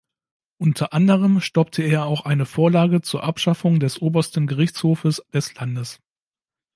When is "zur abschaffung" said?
3.03-3.79